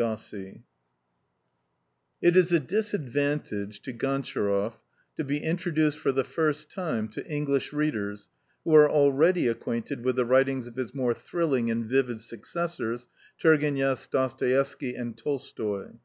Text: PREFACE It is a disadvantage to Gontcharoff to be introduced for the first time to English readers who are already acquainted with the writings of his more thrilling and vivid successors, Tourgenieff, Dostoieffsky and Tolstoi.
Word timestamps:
PREFACE 0.00 0.60
It 2.22 2.34
is 2.34 2.52
a 2.54 2.58
disadvantage 2.58 3.82
to 3.82 3.92
Gontcharoff 3.92 4.78
to 5.16 5.22
be 5.24 5.40
introduced 5.40 5.98
for 5.98 6.10
the 6.10 6.24
first 6.24 6.70
time 6.70 7.06
to 7.08 7.26
English 7.26 7.74
readers 7.74 8.30
who 8.64 8.74
are 8.74 8.88
already 8.90 9.46
acquainted 9.46 10.02
with 10.02 10.16
the 10.16 10.24
writings 10.24 10.66
of 10.66 10.76
his 10.76 10.94
more 10.94 11.12
thrilling 11.12 11.70
and 11.70 11.84
vivid 11.84 12.22
successors, 12.22 13.08
Tourgenieff, 13.38 14.08
Dostoieffsky 14.10 14.94
and 14.98 15.18
Tolstoi. 15.18 15.98